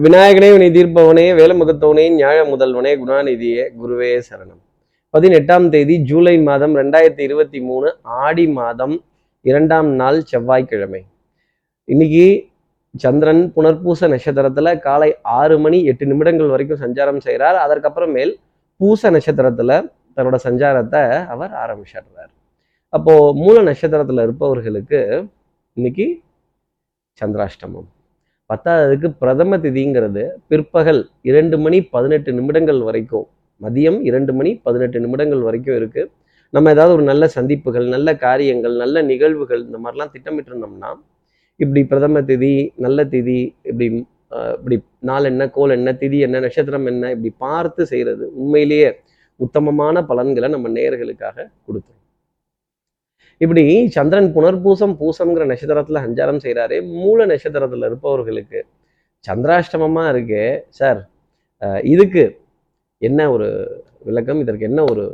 விநாயகனே 0.00 0.48
வினை 0.52 0.68
தீர்ப்பவனே 0.70 1.24
வேலமுகத்தவனே 1.38 2.04
ஞாழ 2.20 2.36
முதல்வனே 2.50 2.92
குணாநிதியே 3.00 3.64
குருவே 3.80 4.22
சரணம். 4.28 4.60
பதினெட்டாம் 5.10 5.70
தேதி 5.70 5.96
ஜூலை 5.96 6.42
மாதம் 6.42 6.76
ரெண்டாயிரத்தி 6.76 7.20
இருபத்தி 7.20 7.60
மூணு 7.60 7.96
ஆடி 8.02 8.48
மாதம் 8.48 9.04
இரண்டாம் 9.40 9.88
நாள் 9.88 10.22
செவ்வாய்க்கிழமை. 10.22 11.04
இன்னைக்கு 11.84 12.44
சந்திரன் 12.96 13.52
புனர்பூச 13.56 14.00
நட்சத்திரத்துல 14.00 14.78
காலை 14.78 15.16
ஆறு 15.22 15.58
மணி 15.58 15.84
எட்டு 15.84 16.06
நிமிடங்கள் 16.06 16.48
வரைக்கும் 16.48 16.80
சஞ்சாரம் 16.80 17.20
செய்கிறார் 17.20 17.60
அதற்கப்புறமேல் 17.64 18.34
பூச 18.76 19.10
நட்சத்திரத்துல 19.10 19.88
தன்னோட 20.16 20.38
சஞ்சாரத்தை 20.44 21.26
அவர் 21.26 21.50
ஆரம்பிச்சிடுறார். 21.50 22.32
அப்போ 22.88 23.32
மூல 23.34 23.72
நட்சத்திரத்துல 23.72 24.22
இருப்பவர்களுக்கு 24.22 25.24
இன்னைக்கு 25.72 26.20
சந்திராஷ்டமம். 27.24 27.90
பத்தாவதுக்கு 28.52 29.08
பிரதம 29.22 29.58
திதிங்கிறது 29.64 30.22
பிற்பகல் 30.50 31.02
இரண்டு 31.30 31.56
மணி 31.64 31.78
பதினெட்டு 31.94 32.30
நிமிடங்கள் 32.38 32.80
வரைக்கும். 32.88 33.26
மதியம் 33.64 33.98
இரண்டு 34.08 34.32
மணி 34.38 34.50
பதினெட்டு 34.66 34.98
நிமிடங்கள் 35.04 35.42
வரைக்கும் 35.48 35.76
இருக்கு. 35.80 36.02
நம்ம 36.54 36.72
ஏதாவது 36.74 36.94
ஒரு 36.96 37.04
நல்ல 37.10 37.24
சந்திப்புகள் 37.36 37.86
நல்ல 37.94 38.08
காரியங்கள் 38.24 38.74
நல்ல 38.82 39.02
நிகழ்வுகள் 39.10 39.62
இந்த 39.66 39.78
மாதிரிலாம் 39.84 40.12
திட்டமிட்டிருந்தோம்னா 40.14 40.90
இப்படி 41.60 41.80
பிரதம 41.90 42.22
திதி 42.30 42.54
நல்ல 42.84 43.04
திதி 43.14 43.38
இப்படி 43.70 43.86
இப்படி 44.56 44.76
நாள் 45.08 45.28
என்ன 45.30 45.42
கோல் 45.56 45.76
என்ன 45.78 45.90
திதி 46.02 46.18
என்ன 46.26 46.36
நட்சத்திரம் 46.44 46.86
என்ன 46.92 47.10
இப்படி 47.14 47.30
பார்த்து 47.44 47.82
செய்யறது 47.92 48.24
உண்மையிலேயே 48.42 48.90
உத்தமமான 49.40 50.04
பலன்களை 50.10 50.48
நம்ம 50.54 50.70
நேயர்களுக்காக 50.76 51.36
கொடுத்துரும். 51.66 52.00
இப்படி 53.42 53.64
சந்திரன் 53.96 54.28
புனர்பூசம் 54.34 54.94
பூசம்ங்கிற 55.00 55.44
நட்சத்திரத்தில் 55.50 56.02
சஞ்சாரம் 56.04 56.40
செய்கிறாரு 56.44 56.76
மூல 57.02 57.24
நட்சத்திரத்தில் 57.30 57.86
இருப்பவர்களுக்கு 57.88 58.60
சந்திராஷ்டமமாக 59.24 60.12
இருக்கே. 60.14 60.44
சார் 60.78 61.00
இதுக்கு 61.92 62.22
என்ன 63.02 63.20
ஒரு 63.34 63.48
விளக்கம் 64.08 64.40
இதற்கு 64.44 64.68
என்ன 64.70 64.80
ஒரு 64.92 65.04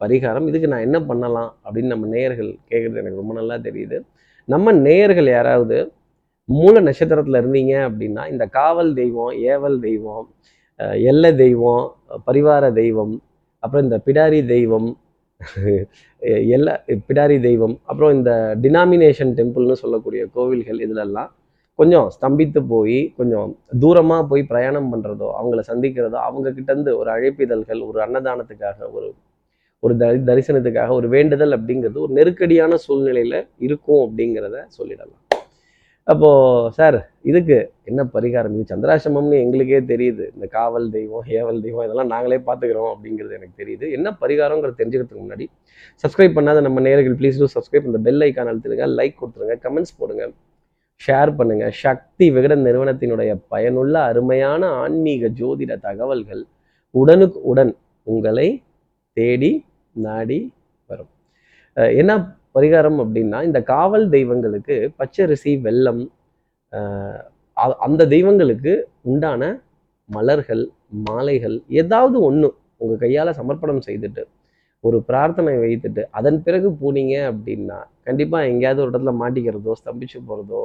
பரிகாரம் 0.00 0.46
இதுக்கு 0.50 0.70
நான் 0.72 0.86
என்ன 0.88 0.98
பண்ணலாம் 1.10 1.50
அப்படின்னு 1.64 1.92
நம்ம 1.94 2.08
நேயர்கள் 2.14 2.50
கேட்குறது 2.70 3.00
எனக்கு 3.02 3.20
ரொம்ப 3.22 3.34
நல்லா 3.40 3.56
தெரியுது. 3.66 3.96
நம்ம 4.48 4.72
நேயர்கள் 4.86 5.28
யாராவது 5.36 5.78
மூல 6.48 6.74
நட்சத்திரத்தில் 6.86 7.40
இருந்தீங்க 7.40 7.74
அப்படின்னா 7.88 8.22
இந்த 8.32 8.44
காவல் 8.58 8.92
தெய்வம் 9.00 9.32
ஏவல் 9.52 9.78
தெய்வம் 9.88 10.26
எல்ல 10.80 11.08
எல்லை 11.12 11.30
தெய்வம் 11.44 11.84
பரிவார 12.26 12.64
தெய்வம் 12.80 13.14
அப்புறம் 13.62 13.84
இந்த 13.86 13.96
பிடாரி 14.06 14.40
தெய்வம் 14.54 14.88
எல்லா 16.56 16.72
பிடாரி 17.06 17.36
தெய்வம் 17.40 17.74
அப்புறம் 17.84 18.12
இந்த 18.12 18.32
டினாமினேஷன் 18.60 19.30
டெம்பிள்னு 19.38 19.76
சொல்லக்கூடிய 19.82 20.22
கோவில்கள் 20.34 20.82
இதுலெல்லாம் 20.86 21.30
கொஞ்சம் 21.78 22.08
ஸ்தம்பித்து 22.10 22.60
போய் 22.66 22.98
கொஞ்சம் 23.16 23.48
தூரமாக 23.78 24.26
போய் 24.26 24.42
பிரயாணம் 24.42 24.90
பண்ணுறதோ 24.92 25.28
அவங்கள 25.38 25.62
சந்திக்கிறதோ 25.70 26.18
அவங்க 26.26 26.48
இருந்து 26.56 26.92
ஒரு 26.98 27.10
அழைப்பிதழ்கள் 27.10 27.80
ஒரு 27.80 28.00
அன்னதானத்துக்காக 28.00 28.90
ஒரு 28.90 29.08
ஒரு 29.82 29.94
தரி 29.96 30.18
தரிசனத்துக்காக 30.24 30.92
ஒரு 30.92 31.08
வேண்டுதல் 31.08 31.56
அப்படிங்கிறது 31.56 31.98
ஒரு 31.98 32.12
நெருக்கடியான 32.12 32.78
சூழ்நிலையில 32.86 33.36
இருக்கும் 33.58 34.02
அப்படிங்கிறத 34.06 34.56
சொல்லிடலாம். 34.78 35.29
அப்போது 36.08 36.72
சார் 36.76 36.96
இதுக்கு 37.30 37.56
என்ன 37.90 38.00
பரிகாரம்? 38.14 38.54
இது 38.56 38.70
சந்திராசிரமம்னு 38.72 39.36
எங்களுக்கே 39.44 39.80
தெரியுது. 39.92 40.24
இந்த 40.34 40.46
காவல் 40.56 40.86
தெய்வம் 40.94 41.26
ஏவல் 41.38 41.60
தெய்வம் 41.64 41.84
இதெல்லாம் 41.86 42.12
நாங்களே 42.14 42.38
பார்த்துக்கிறோம் 42.48 42.90
அப்படிங்கிறது 42.92 43.36
எனக்கு 43.38 43.60
தெரியுது. 43.62 43.86
என்ன 43.96 44.16
பரிகாரங்கிறது 44.22 44.78
தெரிஞ்சுக்கிறதுக்கு 44.80 45.24
முன்னாடி 45.26 45.46
சப்ஸ்கிரைப் 46.04 46.36
பண்ணாத 46.38 46.60
நம்ம 46.66 46.82
நேர்கள் 46.88 47.18
ப்ளீஸ் 47.20 47.40
டூ 47.42 47.48
சப்ஸ்கிரைப் 47.56 47.88
இந்த 47.90 48.00
பெல் 48.06 48.24
ஐக்கான் 48.28 48.50
அழுத்துருங்க 48.52 48.88
லைக் 49.00 49.20
கொடுத்துருங்க 49.20 49.56
கமெண்ட்ஸ் 49.66 49.98
போடுங்க. 50.00 50.24
ஷேர் 51.00 51.30
பண்ணுங்க. 51.36 51.66
சக்தி 51.84 52.26
விகடன் 52.36 52.66
நிறுவனத்தினுடைய 52.66 53.30
பயனுள்ள 53.52 53.94
அருமையான 54.10 54.62
ஆன்மீக 54.82 55.30
ஜோதிட 55.40 55.78
தகவல்கள் 55.86 56.42
உடனுக்கு 56.94 57.40
உடன் 57.52 57.72
உங்களை 58.06 58.48
தேடி 59.16 59.52
நாடி 60.06 60.40
வரும். 60.90 61.10
என்ன 61.96 62.12
பரிகாரம் 62.54 62.98
அப்படின்னா 63.02 63.38
இந்த 63.44 63.60
காவல் 63.68 64.06
தெய்வங்களுக்கு 64.10 64.76
பச்சரிசி 64.98 65.52
வெல்லம் 65.64 66.02
அ- 67.56 67.78
அந்த 67.86 68.02
தெய்வங்களுக்கு 68.08 68.72
உண்டான 69.04 69.42
மலர்கள் 70.08 70.62
மாலைகள் 71.08 71.56
ஏதாவது 71.80 72.16
ஒன்று 72.22 72.48
உங்கள் 72.78 73.02
கையால் 73.02 73.38
சமர்ப்பணம் 73.38 73.86
செய்துட்டு 73.88 74.22
ஒரு 74.84 74.98
பிரார்த்தனை 75.08 75.54
வைத்துட்டு 75.62 76.02
அதன் 76.18 76.38
பிறகு 76.44 76.68
போனீங்க 76.80 77.14
அப்படின்னா 77.30 77.78
கண்டிப்பாக 78.06 78.50
எங்கேயாவது 78.52 78.82
ஒரு 78.82 78.90
இடத்துல 78.92 79.12
மாட்டிக்கிறதோ 79.20 79.72
ஸ்தம்பிச்சு 79.80 80.18
போகிறதோ 80.28 80.62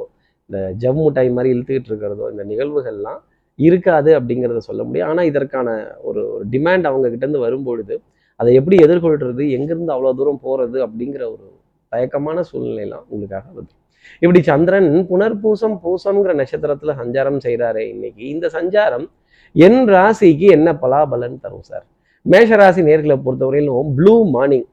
இந்த 0.50 0.58
ஜவ் 0.82 0.98
முட்டாய் 0.98 1.36
மாதிரி 1.36 1.52
இழுத்துக்கிட்டு 1.54 1.90
இருக்கிறதோ 1.92 2.26
இந்த 2.32 2.44
நிகழ்வுகள்லாம் 2.50 3.20
இருக்காது 3.58 4.10
அப்படிங்கிறத 4.18 4.60
சொல்ல 4.68 4.82
முடியும். 4.86 5.08
ஆனால் 5.10 5.28
இதற்கான 5.30 5.68
ஒரு 6.02 6.22
ஒரு 6.32 6.44
டிமாண்ட் 6.52 6.88
அவங்க 6.90 7.06
கிட்டேருந்து 7.12 7.44
வரும்பொழுது 7.44 7.94
அதை 8.40 8.50
எப்படி 8.60 8.76
எதிர்கொள்கிறது 8.86 9.44
எங்கேருந்து 9.56 9.94
அவ்வளோ 9.94 10.12
தூரம் 10.20 10.42
போகிறது 10.46 10.78
அப்படிங்கிற 10.86 11.22
ஒரு 11.34 11.46
தயக்கமான 11.92 12.38
சூழ்நிலையெல்லாம் 12.50 13.04
உங்களுக்காக 13.08 13.46
வருது 13.56 13.74
இப்படி 14.22 14.40
சந்திரன் 14.48 14.90
புனர்பூசம் 15.10 15.76
பூசம்ங்கிற 15.84 16.32
நட்சத்திரத்துல 16.40 16.92
சஞ்சாரம் 17.00 17.38
செய்கிறாரே 17.46 17.84
இன்னைக்கு. 17.94 18.22
இந்த 18.34 18.46
சஞ்சாரம் 18.56 19.06
என் 19.54 19.80
ராசிக்கு 19.94 20.46
என்ன 20.56 20.68
பலாபலன் 20.82 21.40
தரும் 21.44 21.66
சார்? 21.70 21.84
மேஷராசி 22.26 22.82
நேர்களை 22.88 23.16
பொறுத்தவரையிலும் 23.24 23.90
blue 23.98 24.14
morning 24.34 24.66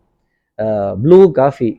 blue 1.03 1.19
coffee 1.40 1.72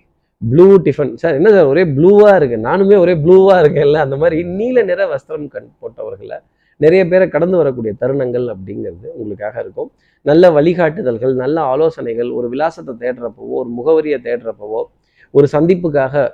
blue 0.43 0.67
tiffin 0.87 1.13
sir 1.23 1.37
என்ன 1.39 1.51
சார் 1.57 1.69
ஒரே 1.73 1.83
ப்ளூவாக 1.97 2.39
இருக்கு? 2.41 2.57
நானுமே 2.69 2.97
ஒரே 3.05 3.15
ப்ளூவாக 3.25 3.63
இருக்கேன்ல. 3.65 4.01
அந்த 4.07 4.17
மாதிரி 4.23 4.39
நீல 4.59 4.83
நிற 4.91 5.03
வஸ்திரம் 5.15 5.47
கண் 5.55 5.71
போட்டவர்களை 5.81 6.39
நிறைய 6.81 7.03
பேரை 7.11 7.27
கடந்து 7.35 7.57
வரக்கூடிய 7.61 7.93
தருணங்கள் 8.03 8.47
அப்படிங்கிறது 8.55 9.07
உங்களுக்காக 9.21 9.57
இருக்கும். 9.65 9.91
நல்ல 10.31 10.51
வழிகாட்டுதல்கள் 10.57 11.35
நல்ல 11.45 11.57
ஆலோசனைகள் 11.73 12.31
ஒரு 12.39 12.47
விலாசத்தை 12.53 12.95
தேடுறப்பவோ 13.03 13.55
ஒரு 13.63 13.71
முகவரியை 13.79 14.19
தேடுறப்பவோ 14.29 14.83
ஒரு 15.35 15.47
சந்திப்புக்காக 15.55 16.25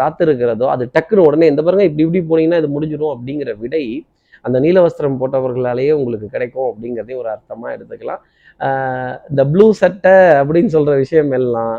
காத்திருக்கிறதோ 0.00 0.66
அது 0.74 0.84
டக்குன்னு 0.96 1.26
உடனே 1.28 1.46
இந்த 1.52 1.62
பாருங்க 1.66 1.84
இப்படி 1.88 2.04
இப்படி 2.06 2.20
போனீங்கன்னா 2.30 2.60
இது 2.62 2.70
முடிஞ்சிடும் 2.76 3.14
அப்படிங்கிற 3.14 3.52
விடை 3.62 3.84
அந்த 4.46 4.56
நீல 4.64 4.78
வஸ்திரம் 4.86 5.18
போட்டவர்களாலேயே 5.20 5.92
உங்களுக்கு 5.98 6.26
கிடைக்கும் 6.34 6.68
அப்படிங்கிறதையும் 6.70 7.20
ஒரு 7.22 7.30
அர்த்தமாக 7.34 7.74
எடுத்துக்கலாம். 7.76 8.22
இந்த 9.30 9.42
ப்ளூ 9.52 9.66
சட்டை 9.82 10.14
அப்படின்னு 10.40 10.72
சொல்கிற 10.76 10.94
விஷயம் 11.04 11.32
எல்லாம் 11.38 11.76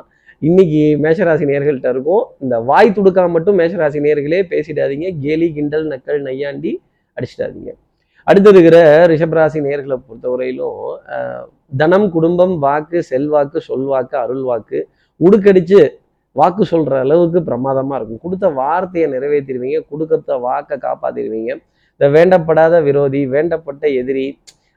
இன்னைக்கு 0.47 0.81
மேஷராசி 1.03 1.45
நேர்கள்ட்ட 1.51 1.89
இருக்கும். 1.95 2.23
இந்த 2.43 2.55
வாய் 2.69 2.95
துடுக்காம 2.97 3.33
மட்டும் 3.35 3.59
மேஷராசி 3.61 3.99
நேர்களே 4.07 4.41
பேசிடாதீங்க. 4.53 5.09
கேலி 5.25 5.47
கிண்டல் 5.57 5.87
நக்கல் 5.93 6.21
நையாண்டி 6.27 6.73
அடிச்சிடாதீங்க. 7.17 7.71
அடுத்து 8.27 8.49
இருக்கிற 8.49 8.77
ரிஷபராசி 9.11 9.59
நேர்களை 9.65 9.97
பொறுத்தவரையிலும் 10.07 10.79
தனம் 11.77 12.07
குடும்பம் 12.15 12.55
வாக்கு 12.65 12.99
செல்வாக்கு 13.03 13.59
சொல்வாக்கு 13.67 14.15
அருள்வாக்கு 14.23 14.79
உடுக்கடிச்சு 15.19 15.81
வாக்கு 16.35 16.63
சொல்ற 16.71 16.93
அளவுக்கு 17.03 17.39
பிரமாதமா 17.49 17.95
இருக்கும். 17.97 18.21
கொடுத்த 18.23 18.45
வார்த்தையை 18.61 19.07
நிறைவேற்றிடுவீங்க 19.13 19.79
கொடுக்கத்த 19.91 20.39
வாக்கை 20.47 20.75
காப்பாத்திடுவீங்க 20.77 21.51
இந்த 21.95 22.07
வேண்டப்படாத 22.15 22.81
விரோதி 22.83 23.21
வேண்டப்பட்ட 23.33 23.83
எதிரி 24.01 24.25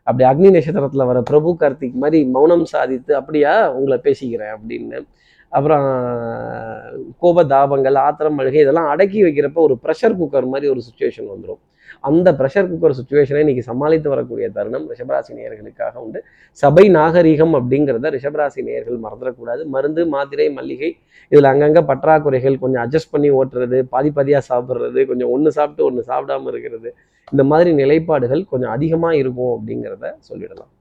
அப்படி 0.06 0.24
அக்னி 0.28 0.50
நட்சத்திரத்துல 0.54 1.06
வர 1.06 1.20
பிரபு 1.30 1.50
கார்த்திக் 1.62 2.02
மாதிரி 2.02 2.18
மௌனம் 2.34 2.66
சாதித்து 2.74 3.12
அப்படியா 3.20 3.54
உங்களை 3.78 3.96
பேசிக்கிறேன் 4.04 4.54
அப்படின்னு. 4.56 5.00
அப்புறம் 5.52 5.86
கோப 7.18 7.44
தாபங்கள் 7.52 7.98
ஆத்திரம் 8.06 8.38
அழுகை 8.40 8.60
இதெல்லாம் 8.62 8.88
அடக்கி 8.92 9.20
வைக்கிறப்ப 9.26 9.60
ஒரு 9.66 9.74
ப்ரெஷர் 9.84 10.18
குக்கர் 10.20 10.52
மாதிரி 10.52 10.68
ஒரு 10.74 10.80
சுச்சுவேஷன் 10.86 11.28
வந்துடும் 11.32 11.62
அந்த 12.08 12.28
ப்ரெஷர் 12.38 12.68
குக்கர் 12.70 12.96
சுச்சுவேஷனை 12.98 13.42
இன்னைக்கு 13.44 13.64
சமாளித்து 13.70 14.08
வரக்கூடிய 14.14 14.46
தருணம் 14.56 14.86
ரிஷபராசி 14.92 15.32
நேயர்களுக்காக 15.38 15.94
உண்டு. 16.04 16.20
சபை 16.62 16.84
நாகரீகம் 16.96 17.54
அப்படிங்கிறத 17.60 18.12
ரிஷபராசி 18.16 18.62
நேயர்கள் 18.68 19.04
மறந்துடக்கூடாது. 19.06 19.64
மருந்து 19.74 20.04
மாத்திரை 20.14 20.48
மல்லிகை 20.58 20.90
இதில் 21.32 21.50
அங்கங்கே 21.52 21.82
பற்றாக்குறைகள் 21.90 22.62
கொஞ்சம் 22.64 22.82
அட்ஜஸ்ட் 22.84 23.12
பண்ணி 23.14 23.30
ஓட்டுறது 23.40 23.80
பாதி 23.92 24.12
பாதியாக 24.16 24.44
சாப்பிட்றது 24.50 25.02
கொஞ்சம் 25.12 25.30
ஒன்று 25.36 25.52
சாப்பிட்டு 25.58 25.86
ஒன்று 25.88 26.04
சாப்பிடாம 26.10 26.50
இருக்கிறது 26.54 26.90
இந்த 27.32 27.42
மாதிரி 27.52 27.70
நிலைப்பாடுகள் 27.82 28.42
கொஞ்சம் 28.52 28.74
அதிகமாக 28.76 29.16
இருக்கும் 29.22 29.54
அப்படிங்கிறத 29.56 30.12
சொல்லிடலாம். 30.28 30.72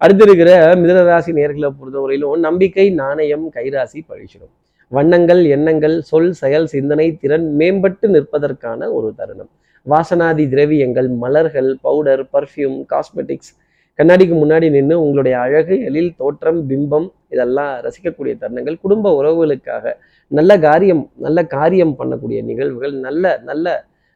அடுத்து 0.00 0.24
இருக்கிற 0.26 0.50
மிதனராசி 0.80 1.30
நேர்களை 1.38 1.68
பொறுத்தவரையிலும் 1.78 2.44
நம்பிக்கை 2.46 2.84
நாணயம் 3.02 3.46
கைராசி 3.56 4.00
பழிச்சிடும். 4.10 4.52
வண்ணங்கள் 4.92 5.40
எண்ணங்கள் 5.54 5.96
சொல் 6.10 6.30
செயல் 6.40 6.68
சிந்தனை 6.74 7.06
திறன் 7.22 7.46
மேம்பட்டு 7.60 8.06
நிற்பதற்கான 8.14 8.80
ஒரு 8.98 9.08
தருணம். 9.18 9.50
வாசனாதி 9.86 10.44
திரவியங்கள் 10.54 11.08
மலர்கள் 11.22 11.70
பவுடர் 11.86 12.22
பர்ஃப்யூம் 12.34 12.78
காஸ்மெட்டிக்ஸ் 12.92 13.52
கண்ணாடிக்கு 13.98 14.34
முன்னாடி 14.40 14.66
நின்று 14.70 14.96
உங்களுடைய 15.04 15.36
அழகு 15.44 15.76
எழில் 15.88 16.12
தோற்றம் 16.16 16.60
பிம்பம் 16.70 17.08
இதெல்லாம் 17.34 17.72
ரசிக்கக்கூடிய 17.86 18.34
தருணங்கள். 18.42 18.76
குடும்ப 18.84 19.12
உறவுகளுக்காக 19.20 19.94
நல்ல 20.30 20.52
காரியம் 20.66 21.02
நல்ல 21.26 21.38
காரியம் 21.56 21.94
பண்ணக்கூடிய 22.00 22.38
நிகழ்வுகள் 22.50 22.94
நல்ல 23.06 23.24
நல்ல 23.50 23.66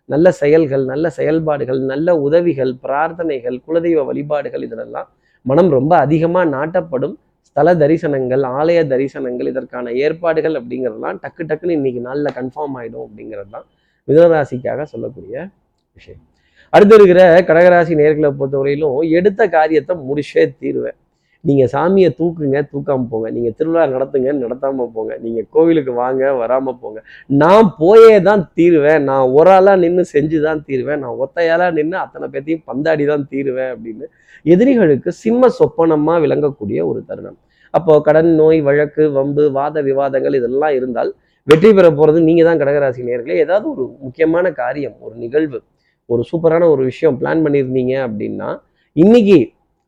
நல்ல 0.08 0.30
செயல்கள் 0.42 0.84
நல்ல 0.84 1.06
செயல்பாடுகள் 1.18 1.80
நல்ல 1.92 2.14
உதவிகள் 2.26 2.72
பிரார்த்தனைகள் 2.84 3.58
குலதெய்வ 3.66 4.04
வழிபாடுகள் 4.04 4.64
இதெல்லாம் 4.68 5.08
மனம் 5.46 5.70
ரொம்ப 5.78 5.92
அதிகமாக 5.96 6.46
நாட்டப்படும். 6.56 7.14
ஸ்தல 7.48 7.72
தரிசனங்கள் 7.80 8.44
ஆலய 8.58 8.80
தரிசனங்கள் 8.92 9.48
இதற்கான 9.50 9.92
ஏற்பாடுகள் 10.04 10.54
அப்படிங்கிறதெல்லாம் 10.58 11.18
டக்கு 11.24 11.42
டக்குன்னு 11.48 11.76
இன்னைக்கு 11.78 12.00
நாளில் 12.06 12.36
கன்ஃபார்ம் 12.38 12.76
ஆகிடும் 12.80 13.04
அப்படிங்கிறது 13.06 13.50
தான் 13.50 13.66
மிதனராசிக்காக 14.08 14.86
சொல்லக்கூடிய 14.92 15.36
விஷயம். 15.96 16.22
அடுத்து 16.72 16.94
இருக்கிற 16.98 17.22
கடகராசி 17.48 17.94
நேர்களை 18.00 18.28
பொறுத்தவரையிலும் 18.40 18.98
எடுத்த 19.18 19.42
காரியத்தை 19.56 19.94
முடிச்சே 20.08 20.44
தீருவேன். 20.60 20.96
நீங்கள் 21.44 21.70
சாமியை 21.72 22.08
தூக்குங்க 22.18 22.58
தூக்காமல் 22.72 23.08
போங்க. 23.12 23.28
நீங்கள் 23.36 23.54
திருவிழா 23.58 23.84
நடத்துங்க 23.94 24.32
நடத்தாமல் 24.42 24.90
போங்க. 24.96 25.12
நீங்கள் 25.24 25.46
கோவிலுக்கு 25.54 25.92
வாங்க 26.02 26.32
வராமல் 26.40 26.78
போங்க. 26.82 26.98
நான் 27.42 27.68
போயே 27.80 28.16
தான் 28.28 28.42
தீருவேன். 28.58 29.02
நான் 29.08 29.24
ஒரு 29.38 29.50
ஆளாக 29.56 29.80
நின்று 29.84 30.04
செஞ்சு 30.14 30.40
தான் 30.46 30.60
தீருவேன். 30.68 31.00
நான் 31.04 31.18
ஒத்தையாலாக 31.24 31.76
நின்று 31.78 31.98
அத்தனை 32.04 32.28
பேர்த்தையும் 32.34 32.64
பந்தாடி 32.68 33.06
தான் 33.12 33.24
தீருவேன் 33.32 33.72
அப்படின்னு 33.74 34.06
எதிரிகளுக்கு 34.54 35.10
சிம்ம 35.24 35.50
சொப்பனமாக 35.58 36.22
விளங்கக்கூடிய 36.24 36.78
ஒரு 36.90 37.02
தருணம். 37.08 37.38
அப்போ 37.74 37.92
கடன் 38.06 38.32
நோய் 38.40 38.60
வழக்கு 38.68 39.02
வம்பு 39.18 39.44
வாத 39.58 39.82
விவாதங்கள் 39.88 40.38
இதெல்லாம் 40.40 40.74
இருந்தால் 40.78 41.12
வெற்றி 41.50 41.70
பெற 41.76 41.86
போகிறது 41.98 42.18
நீங்கள் 42.26 42.48
தான் 42.48 42.60
கடகராசி 42.62 43.00
நேர்களே. 43.08 43.36
ஏதாவது 43.44 43.66
ஒரு 43.74 43.84
முக்கியமான 44.04 44.46
காரியம் 44.60 44.96
ஒரு 45.06 45.14
நிகழ்வு 45.22 45.58
ஒரு 46.08 46.22
சூப்பரான 46.28 46.68
ஒரு 46.74 46.82
விஷயம் 46.90 47.16
பிளான் 47.20 47.42
பண்ணியிருந்தீங்க 47.44 47.94
அப்படின்னா 48.06 48.48
இன்னைக்கு 48.96 49.38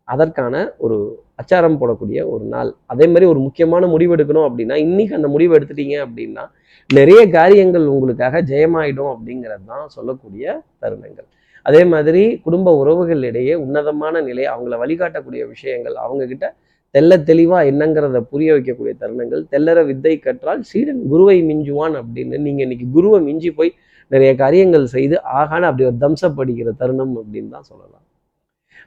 அதற்கான 0.09 0.55
ஒரு 0.85 0.97
அச்சாரம் 1.41 1.79
போடக்கூடிய 1.81 2.19
ஒரு 2.33 2.45
நாள். 2.55 2.71
அதே 2.93 3.07
மாதிரி 3.13 3.27
ஒரு 3.33 3.41
முக்கியமான 3.47 3.87
முடிவு 3.95 4.13
எடுக்கணும் 4.17 4.47
அப்படின்னா 4.49 4.77
இன்னைக்கு 4.87 5.15
அந்த 5.19 5.29
முடிவு 5.35 5.53
எடுத்துட்டீங்க 5.59 5.97
அப்படின்னா 6.07 6.45
நிறைய 6.91 7.21
காரியங்கள் 7.39 7.87
உங்களுக்காக 7.95 8.43
ஜெயமாயிடும் 8.51 9.13
அப்படிங்கிறது 9.15 9.65
தான் 9.73 9.87
சொல்லக்கூடிய 9.97 10.45
தருணங்கள். 10.83 11.29
அதே 11.67 11.83
மாதிரி 11.93 12.23
குடும்ப 12.47 12.69
உறவுகளிடையே 12.83 13.55
உன்னதமான 13.65 14.21
நிலை 14.29 14.45
அவங்கள 14.55 14.77
வழிகாட்டக்கூடிய 14.83 15.43
விஷயங்கள் 15.55 15.97
அவங்கக்கிட்ட 16.05 16.49
தெல்ல 16.95 17.17
தெள்ள 17.17 17.27
தெளிவா 17.29 17.59
என்னங்கிறத 17.71 18.19
புரிய 18.33 18.49
வைக்கக்கூடிய 18.57 18.93
தருணங்கள். 19.03 19.43
தெல்லற 19.53 19.79
வித்தை 19.87 20.19
கற்றால் 20.19 20.63
சீடன் 20.63 21.01
குருவை 21.13 21.37
மிஞ்சுவான் 21.51 21.95
அப்படின்னு 22.01 22.37
நீங்க 22.39 22.61
இன்னைக்கு 22.63 22.87
குருவை 22.97 23.19
மிஞ்சி 23.21 23.51
போய் 23.51 23.73
நிறைய 24.11 24.35
காரியங்கள் 24.35 24.87
செய்து 24.87 25.17
ஆகான 25.41 25.63
அப்படி 25.71 25.85
ஒரு 25.91 25.99
தம்சப்படுகிற 26.05 26.71
தருணம் 26.83 27.15
அப்படின்னு 27.21 27.49
தான் 27.49 27.69
சொல்லலாம். 27.71 28.05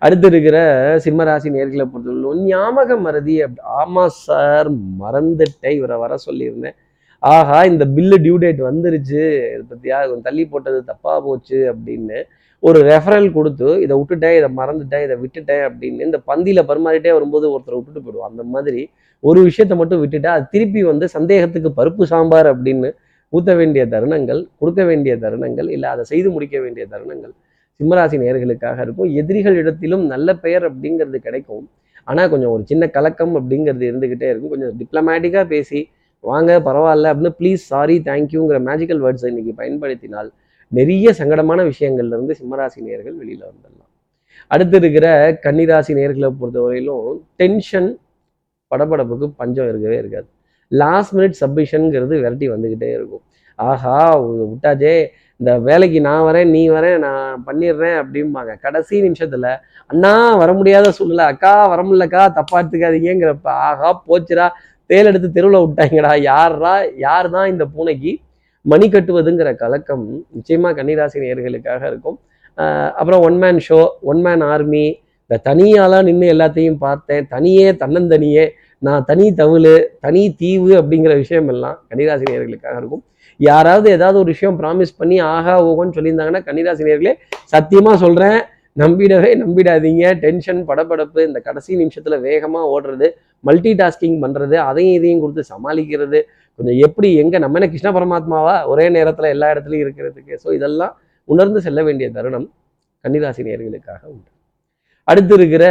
அடுத்து 0.01 0.27
இருக்கிற 0.27 0.57
சிம்மராசி 1.05 1.49
நேர்களை 1.55 1.85
பொறுத்தவரை 1.91 2.43
ஞாபக 2.45 2.97
மறதி 2.97 3.35
அப்படி. 3.41 3.61
ஆமா 3.81 4.05
சார் 4.25 4.69
மறந்துட்டேன். 5.03 5.75
இவரை 5.79 5.97
வர 5.97 6.15
சொல்லியிருந்தேன். 6.27 6.77
ஆஹா 7.19 7.63
இந்த 7.63 7.85
பில்லு 7.95 8.17
டியூ 8.25 8.35
டேட் 8.43 8.61
வந்துருச்சு. 8.69 9.23
இதை 9.53 9.63
பத்தியா? 9.71 9.97
கொஞ்சம் 10.07 10.27
தள்ளி 10.29 10.45
போட்டது 10.45 10.83
தப்பா 10.83 11.19
போச்சு 11.19 11.59
அப்படின்னு 11.73 12.19
ஒரு 12.63 12.79
ரெஃபரல் 12.89 13.27
கொடுத்து 13.31 13.67
இதை 13.83 13.95
விட்டுட்டேன் 13.97 14.35
இதை 14.37 14.49
மறந்துட்டேன் 14.59 15.03
இதை 15.07 15.15
விட்டுட்டேன் 15.23 15.63
அப்படின்னு 15.67 16.05
இந்த 16.05 16.19
பந்தியில் 16.27 16.67
பரிமாறிட்டே 16.69 17.11
வரும்போது 17.11 17.45
ஒருத்தர் 17.51 17.77
விட்டுட்டு 17.77 18.01
போயிடுவோம் 18.01 18.29
அந்த 18.29 18.43
மாதிரி 18.43 18.81
ஒரு 19.23 19.39
விஷயத்த 19.45 19.75
மட்டும் 19.75 20.01
விட்டுட்டா 20.03 20.31
அது 20.37 20.45
திருப்பி 20.51 20.81
வந்து 20.83 21.05
சந்தேகத்துக்கு 21.07 21.71
பருப்பு 21.71 22.05
சாம்பார் 22.05 22.49
அப்படின்னு 22.53 22.89
ஊத்த 23.33 23.51
வேண்டிய 23.55 23.83
தருணங்கள் 23.85 24.41
கொடுக்க 24.59 24.81
வேண்டிய 24.83 25.13
தருணங்கள் 25.17 25.69
இல்லை 25.69 25.87
அதை 25.89 26.03
செய்து 26.03 26.29
முடிக்க 26.29 26.57
வேண்டிய 26.59 26.83
தருணங்கள் 26.93 27.33
சிம்மராசி 27.79 28.17
நேர்களுக்காக 28.17 28.77
இருக்கும். 28.81 29.09
எதிரிகள் 29.11 29.57
இடத்திலும் 29.61 30.05
நல்ல 30.05 30.35
பெயர் 30.35 30.63
அப்படிங்கிறது 30.63 31.19
கிடைக்கும். 31.19 31.65
ஆனால் 32.07 32.29
கொஞ்சம் 32.29 32.53
ஒரு 32.55 32.63
சின்ன 32.65 32.83
கலக்கம் 32.87 33.33
அப்படிங்கிறது 33.35 33.85
இருந்துக்கிட்டே 33.91 34.27
இருக்கும். 34.29 34.49
கொஞ்சம் 34.49 34.75
டிப்ளமேட்டிக்காக 34.81 35.45
பேசி 35.47 35.79
வாங்க 36.23 36.51
பரவாயில்ல 36.59 37.11
அப்படின்னு 37.11 37.33
ப்ளீஸ் 37.39 37.63
சாரி 37.67 37.95
தேங்க்யூங்கிற 38.09 38.59
மேஜிக்கல் 38.59 39.01
வேர்ட்ஸை 39.05 39.29
இன்னைக்கு 39.29 39.53
பயன்படுத்தினால் 39.55 40.29
நிறைய 40.71 41.13
சங்கடமான 41.19 41.59
விஷயங்கள்ல 41.71 42.15
இருந்து 42.17 42.37
சிம்மராசி 42.39 42.79
நேர்கள் 42.87 43.15
வெளியில 43.21 43.43
வந்துடலாம். 43.49 43.91
அடுத்து 44.51 44.77
இருக்கிற 44.81 45.07
கன்னிராசி 45.45 45.93
நேர்களை 45.99 46.29
பொறுத்தவரையிலும் 46.39 47.07
டென்ஷன் 47.41 47.89
படபடப்புக்கு 48.71 49.27
பஞ்சம் 49.39 49.69
இருக்கவே 49.71 49.97
இருக்காது. 50.01 50.27
லாஸ்ட் 50.71 51.13
மினிட் 51.17 51.39
சப்மிஷனுங்கிறது 51.41 52.13
விரட்டி 52.23 52.47
வந்துக்கிட்டே 52.53 52.89
இருக்கும். 52.97 53.23
ஆஹா 53.59 53.95
விட்டாச்சே 54.51 54.95
இந்த 55.39 55.51
வேலைக்கு 55.67 55.99
நான் 56.07 56.25
வரேன் 56.27 56.49
நீ 56.55 56.61
வரேன் 56.75 56.99
நான் 57.05 57.43
பண்ணிடுறேன் 57.47 57.97
அப்படிம்பாங்க. 58.01 58.53
கடைசி 58.65 58.95
நிமிஷத்துல 59.07 59.47
அண்ணா 59.89 60.13
வர 60.41 60.49
முடியாத 60.59 60.91
சூழ்நிலை. 60.97 61.25
அக்கா 61.33 61.53
வர 61.73 61.81
முடியலக்கா 61.87 62.23
தப்பா 62.37 62.57
எடுத்துக்காதீங்கிறப்ப 62.61 63.49
ஆஹா 63.67 63.89
போச்சுடா 64.07 64.47
தேல் 64.89 65.09
எடுத்து 65.11 65.29
தெருவில் 65.37 65.63
விட்டாங்கடா. 65.65 66.11
யாரா 66.31 66.75
யார் 67.05 67.29
தான் 67.35 67.51
இந்த 67.53 67.65
பூனைக்கு 67.75 68.13
மணி 68.71 68.87
கட்டுவதுங்கிற 68.93 69.49
கலக்கம் 69.63 70.05
நிச்சயமா 70.37 70.69
கன்னிராசி 70.77 71.17
நேர்களுக்காக 71.23 71.81
இருக்கும். 71.91 72.17
அப்புறம் 72.99 73.21
one 73.27 73.37
man 73.43 73.59
show 73.67 73.81
one 74.11 74.21
man 74.25 74.43
army 74.53 74.85
இந்த 75.25 75.35
தனியாலாம் 75.49 76.07
நின்று 76.07 76.27
எல்லாத்தையும் 76.33 76.79
பார்த்தேன். 76.85 77.27
தனியே 77.33 77.67
தன்னந்தனியே. 77.81 78.45
நான் 78.87 79.05
தனி 79.09 79.27
தவுளு 79.39 79.75
தனி 80.05 80.23
தீவு 80.41 80.71
அப்படிங்கிற 80.79 81.13
விஷயம் 81.23 81.47
எல்லாம் 81.53 81.77
கன்னிராசி 81.89 82.25
நேர்களுக்காக 82.31 82.75
இருக்கும். 82.81 83.03
யாராவது 83.49 83.87
ஏதாவது 83.95 84.17
ஒரு 84.23 84.29
விஷயம் 84.33 84.57
ப்ராமிஸ் 84.61 84.93
பண்ணி 84.97 85.17
ஆகா 85.35 85.55
ஓகோன்னு 85.69 85.95
சொல்லியிருந்தாங்கன்னா 85.97 86.41
கன்னிராசி 86.49 86.83
நேர்களே 86.89 87.13
சத்தியமா 87.53 87.93
சொல்றேன். 88.03 88.39
நம்பிடவே 88.81 89.29
நம்பிடாதீங்க. 89.43 90.03
டென்ஷன் 90.23 90.61
படபடப்பு 90.69 91.19
இந்த 91.27 91.39
கடைசி 91.47 91.71
நிமிஷத்துல 91.81 92.15
வேகமா 92.27 92.61
ஓடுறது 92.73 93.07
மல்டி 93.47 93.71
டாஸ்கிங் 93.81 94.17
பண்றது 94.23 94.55
அதையும் 94.69 94.95
இதையும் 94.99 95.21
கொடுத்து 95.23 95.43
சமாளிக்கிறது. 95.53 96.19
கொஞ்சம் 96.59 96.79
எப்படி 96.85 97.09
எங்க 97.23 97.35
நம்ம 97.43 97.57
என்ன 97.59 97.69
கிருஷ்ண 97.73 97.89
பரமாத்மாவா? 97.97 98.55
ஒரே 98.71 98.85
நேரத்துல 98.97 99.29
எல்லா 99.35 99.47
இடத்துலையும் 99.53 99.85
இருக்கிறதுக்கு. 99.85 100.33
ஸோ 100.43 100.47
இதெல்லாம் 100.57 100.93
உணர்ந்து 101.29 101.59
செல்ல 101.67 101.79
வேண்டிய 101.87 102.07
தருணம் 102.17 102.47
கன்னிராசி 103.05 103.41
நேர்களுக்காக 103.47 104.01
உண்டு. 104.13 104.29
அடுத்து 105.07 105.33
இருக்கிற 105.39 105.65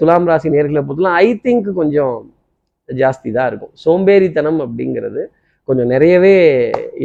துலாம் 0.00 0.28
ராசி 0.30 0.48
நேர்களை 0.56 0.82
பொறுத்தலாம் 0.88 1.16
ஐ 1.24 1.28
திங்க் 1.46 1.70
கொஞ்சம் 1.80 2.16
ஜாஸ்தி 2.88 3.30
தான் 3.38 3.48
இருக்கும். 3.50 3.72
சோம்பேறித்தனம் 3.84 4.60
அப்படிங்கிறது 4.64 5.22
கொஞ்சம் 5.68 5.90
நிறையவே 5.94 6.36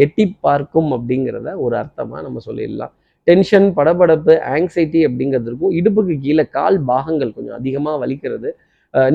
எட்டி 0.03 0.25
பார்க்கும் 0.45 0.91
அப்படிங்கிறத 0.97 1.49
ஒரு 1.65 1.75
அர்த்தமாக 1.81 2.21
நம்ம 2.27 2.41
சொல்லிடலாம். 2.49 2.93
டென்ஷன் 3.27 3.67
படபடப்பு 3.77 4.33
ஆங்ஸைட்டி 4.53 5.01
அப்படிங்கிறது 5.07 5.49
இருக்கும். 5.51 5.73
இடுப்புக்கு 5.79 6.15
கீழே 6.25 6.45
கால் 6.57 6.77
பாகங்கள் 6.91 7.35
கொஞ்சம் 7.37 7.57
அதிகமாக 7.59 7.97
வலிக்கிறது. 8.03 8.49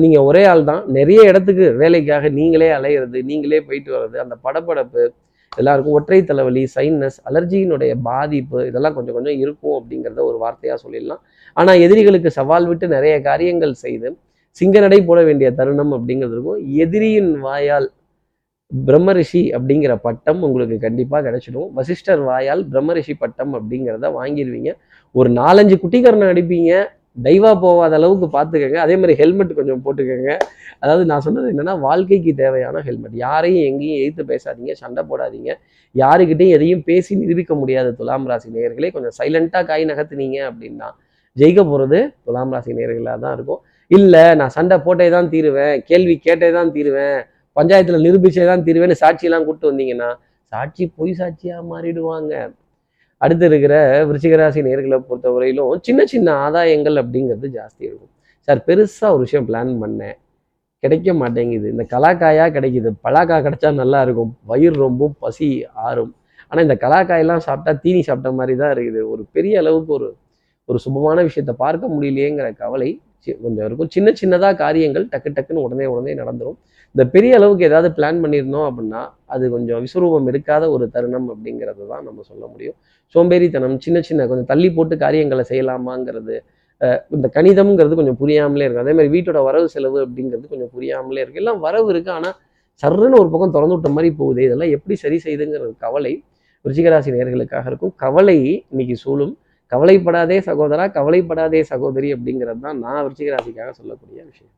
நீங்கள் 0.01 0.25
ஒரே 0.29 0.43
ஆள் 0.51 0.63
தான். 0.69 0.81
நிறைய 0.97 1.19
இடத்துக்கு 1.31 1.65
வேலைக்காக 1.81 2.29
நீங்களே 2.37 2.69
அலையிறது 2.77 3.19
நீங்களே 3.31 3.59
போயிட்டு 3.67 3.91
வர்றது 3.95 4.17
அந்த 4.23 4.35
படபடப்பு 4.45 5.03
எல்லாருக்கும் 5.59 5.95
ஒற்றை 5.99 6.17
தலைவலி 6.29 6.63
சைனஸ் 6.73 7.19
அலர்ஜியினுடைய 7.29 7.93
பாதிப்பு 8.07 8.59
இதெல்லாம் 8.69 8.95
கொஞ்சம் 8.97 9.15
கொஞ்சம் 9.17 9.37
இருக்கும் 9.43 9.77
அப்படிங்கிறத 9.77 10.19
ஒரு 10.29 10.37
வார்த்தையாக 10.43 10.77
சொல்லிடலாம். 10.83 11.21
ஆனால் 11.57 11.81
எதிரிகளுக்கு 11.85 12.29
சவால் 12.39 12.67
விட்டு 12.71 12.87
நிறைய 12.95 13.15
காரியங்கள் 13.29 13.73
செய்து 13.85 14.09
சிங்கநடை 14.59 14.99
போட 15.07 15.19
வேண்டிய 15.29 15.49
தருணம் 15.59 15.93
அப்படிங்கிறது 15.97 16.35
இருக்கும். 16.37 16.61
எதிரியின் 16.83 17.31
வாயால் 17.45 17.87
பிரம்மரிஷி 18.71 19.41
அப்படிங்கிற 19.57 19.93
பட்டம் 20.05 20.41
உங்களுக்கு 20.47 20.75
கண்டிப்பாக 20.85 21.21
கிடைச்சிடும். 21.27 21.69
வசிஷ்டர் 21.77 22.21
வாயால் 22.27 22.63
பிரம்மரிஷி 22.71 23.13
பட்டம் 23.23 23.53
அப்படிங்கிறத 23.57 24.09
வாங்கிடுவீங்க 24.19 24.71
ஒரு 25.15 25.29
நாலஞ்சு 25.41 25.75
குட்டிகரனை 25.83 26.27
அடிப்பீங்க. 26.33 26.73
டைவா 27.25 27.51
போகாத 27.63 27.93
அளவுக்கு 27.99 28.27
பார்த்துக்கங்க. 28.35 28.77
அதே 28.85 28.95
மாதிரி 28.99 29.13
ஹெல்மெட் 29.21 29.55
கொஞ்சம் 29.59 29.81
போட்டுக்கோங்க. 29.85 30.33
அதாவது 30.83 31.03
நான் 31.11 31.23
சொன்னது 31.25 31.47
என்னென்னா 31.53 31.73
வாழ்க்கைக்கு 31.85 32.31
தேவையான 32.41 32.83
ஹெல்மெட். 32.87 33.15
யாரையும் 33.25 33.65
எங்கேயும் 33.69 33.99
எதிர்த்து 34.01 34.25
பேசாதீங்க. 34.31 34.73
சண்டை 34.83 35.03
போடாதீங்க. 35.09 35.51
யாருக்கிட்டையும் 35.95 36.55
எதையும் 36.57 36.83
பேசி 36.89 37.17
நிரூபிக்க 37.23 37.53
முடியாத. 37.61 37.87
துலாம் 37.99 38.27
ராசி 38.31 38.49
நேயர்களே 38.57 38.91
கொஞ்சம் 38.97 39.15
சைலண்ட்டாக 39.19 39.63
காய் 39.71 39.89
நகர்த்துனீங்க 39.91 40.39
அப்படின்னா 40.51 40.89
ஜெயிக்க 41.37 41.61
போகிறது 41.71 41.99
துலாம் 42.27 42.53
ராசி 42.55 42.71
நேயர்களாக 42.77 43.17
தான் 43.25 43.35
இருக்கும். 43.37 43.61
இல்லை 43.91 44.23
நான் 44.39 44.55
சண்டை 44.59 44.77
போட்டே 44.85 45.09
தான் 45.17 45.29
தீருவேன். 45.33 45.75
கேள்வி 45.89 46.15
கேட்டே 46.27 46.49
தான் 46.59 46.71
தீருவேன். 46.77 47.19
பஞ்சாயத்தில் 47.59 48.03
நிரூபிச்சே 48.07 48.45
தான் 48.51 48.65
தீருவேன்னு 48.67 49.01
சாட்சியெல்லாம் 49.03 49.45
கூப்பிட்டு 49.47 49.71
வந்தீங்கன்னா 49.71 50.09
சாட்சி 50.51 50.83
பொய் 50.97 51.17
சாட்சியாக 51.19 51.61
மாறிடுவாங்க. 51.71 52.33
அடுத்து 53.21 53.45
இருக்கிற 53.49 53.73
விருச்சிகராசி 54.09 54.59
நேர்களை 54.67 54.97
பொறுத்தவரையிலும் 55.09 55.83
சின்ன 55.87 56.01
சின்ன 56.13 56.27
ஆதாயங்கள் 56.45 56.97
அப்படிங்கிறது 57.01 57.47
ஜாஸ்தி 57.57 57.83
இருக்கும். 57.89 58.11
சார் 58.47 58.61
பெருசாக 58.67 59.15
ஒரு 59.15 59.23
விஷயம் 59.27 59.47
பிளான் 59.49 59.73
பண்ணேன். 59.81 60.17
கிடைக்க 60.83 61.13
மாட்டேங்குது. 61.21 61.67
இந்த 61.73 61.83
கலாக்காயாக 61.93 62.53
கிடைக்குது. 62.57 62.89
பலாக்காய் 63.05 63.45
கிடைச்சா 63.47 63.69
நல்லா 63.81 63.99
இருக்கும். 64.05 64.31
வயிறு 64.51 64.75
ரொம்ப 64.85 65.09
பசி 65.23 65.49
ஆறும். 65.87 66.13
ஆனால் 66.49 66.65
இந்த 66.67 66.77
கலாக்காயெல்லாம் 66.85 67.43
சாப்பிட்டா 67.47 67.73
தீனி 67.83 68.01
சாப்பிட்ட 68.07 68.31
மாதிரி 68.39 68.53
தான் 68.61 68.73
இருக்குது. 68.75 69.01
ஒரு 69.13 69.23
பெரிய 69.35 69.55
அளவுக்கு 69.63 69.93
ஒரு 69.99 70.09
ஒரு 70.69 70.79
சுபமான 70.85 71.19
விஷயத்தை 71.27 71.53
பார்க்க 71.63 71.93
முடியலையேங்கிற 71.95 72.47
கவலை 72.63 72.89
கொஞ்சம் 73.45 73.65
இருக்கும். 73.67 73.89
சின்ன 73.95 74.13
சின்னதாக 74.21 74.53
காரியங்கள் 74.63 75.05
டக்கு 75.13 75.29
டக்குன்னு 75.37 75.63
உடனே 75.67 75.85
உடனே 75.93 76.13
நடந்துடும் 76.21 76.57
இந்த 76.95 77.03
பெரிய 77.15 77.31
அளவுக்கு 77.39 77.67
ஏதாவது 77.69 77.89
பிளான் 77.97 78.21
பண்ணியிருந்தோம் 78.23 78.67
அப்படின்னா 78.69 79.01
அது 79.33 79.45
கொஞ்சம் 79.55 79.81
விஸ்வரூபம் 79.85 80.27
எடுக்காத 80.31 80.63
ஒரு 80.75 80.85
தருணம் 80.95 81.27
அப்படிங்கிறது 81.33 81.83
தான் 81.91 82.05
நம்ம 82.07 82.23
சொல்ல 82.29 82.43
முடியும். 82.53 82.77
சோம்பேறித்தனம் 83.15 83.75
சின்ன 83.85 84.01
சின்ன 84.09 84.27
கொஞ்சம் 84.31 84.49
தள்ளி 84.51 84.69
போட்டு 84.77 84.95
காரியங்களை 85.03 85.43
செய்யலாமாங்கிறது 85.51 86.37
இந்த 87.15 87.27
கணிதம்ங்கிறது 87.37 87.95
கொஞ்சம் 87.99 88.19
புரியாமலே 88.21 88.65
இருக்கும். 88.65 88.85
அதே 88.85 88.93
மாதிரி 88.97 89.11
வீட்டோட 89.15 89.39
வரவு 89.47 89.67
செலவு 89.73 89.99
அப்படிங்கிறது 90.05 90.45
கொஞ்சம் 90.53 90.71
புரியாமலே 90.75 91.21
இருக்கு. 91.23 91.41
எல்லாம் 91.43 91.59
வரவு 91.65 91.87
இருக்குது 91.93 92.15
ஆனால் 92.17 92.35
சர்ன்னு 92.83 93.19
ஒரு 93.21 93.29
பக்கம் 93.33 93.53
திறந்து 93.55 93.75
விட்ட 93.75 93.89
மாதிரி 93.95 94.09
போகுது. 94.19 94.41
இதெல்லாம் 94.47 94.73
எப்படி 94.75 94.95
சரி 95.03 95.17
செய்யுதுங்கிற 95.25 95.61
ஒரு 95.67 95.75
கவலை 95.85 96.13
ரிச்சிகராசி 96.65 97.09
நேர்களுக்காக 97.15 97.65
இருக்கும். 97.71 97.93
கவலை 98.03 98.37
இன்னைக்கு 98.71 98.95
சூழும். 99.03 99.33
கவலைப்படாதே 99.71 100.37
சகோதரா 100.47 100.85
கவலைப்படாதே 100.97 101.59
சகோதரி 101.71 102.09
அப்படிங்கிறது 102.15 102.61
தான் 102.67 102.79
நான் 102.85 103.01
விருச்சிகராசிக்காக 103.05 103.69
சொல்லக்கூடிய 103.79 104.19
விஷயம். 104.29 104.53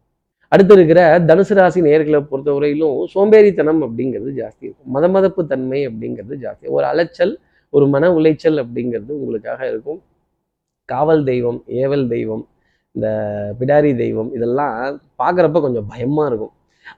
அடுத்து 0.52 0.74
இருக்கிற 0.78 1.02
தனுசு 1.30 1.54
ராசி 1.58 1.80
நேர்களை 1.88 2.20
பொறுத்தவரையிலும் 2.32 2.96
சோம்பேறித்தனம் 3.14 3.82
அப்படிங்கிறது 3.88 4.32
ஜாஸ்தி 4.40 4.64
இருக்கும். 4.68 4.92
மதமதப்பு 4.96 5.42
தன்மை 5.52 5.82
அப்படிங்கிறது 5.90 6.38
ஜாஸ்தி 6.46 6.74
ஒரு 6.78 6.86
அலைச்சல் 6.92 7.34
ஒரு 7.74 7.86
மன 7.94 8.06
உளைச்சல் 8.18 8.60
அப்படிங்கிறது 8.64 9.12
உங்களுக்காக 9.20 9.62
இருக்கும். 9.72 10.00
காவல் 10.90 11.24
தெய்வம் 11.30 11.60
ஏவல் 11.82 12.08
தெய்வம் 12.16 12.44
இந்த 12.96 13.08
பிடாரி 13.60 13.92
தெய்வம் 14.04 14.32
இதெல்லாம் 14.38 14.76
பார்க்குறப்ப 15.22 15.62
கொஞ்சம் 15.66 15.88
பயமாக 15.94 16.30
இருக்கும். 16.32 16.54